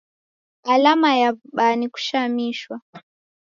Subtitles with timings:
[0.73, 2.75] Alama ya w'ubaa ni kushamishwa